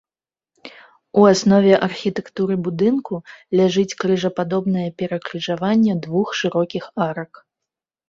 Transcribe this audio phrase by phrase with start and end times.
[1.19, 3.21] У аснове архітэктуры будынку
[3.61, 7.33] ляжыць крыжападобнае перакрыжаванне двух шырокіх арак.